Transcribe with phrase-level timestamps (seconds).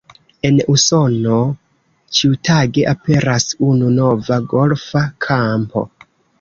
[0.47, 1.35] En Usono
[2.21, 5.89] ĉiutage aperas unu nova golfa kampo.